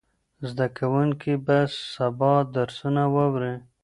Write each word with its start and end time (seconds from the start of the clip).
زده 0.47 0.67
کوونکي 0.77 1.33
به 1.45 1.59
سبا 1.91 2.33
درسونه 2.55 3.03
واوري. 3.13 3.55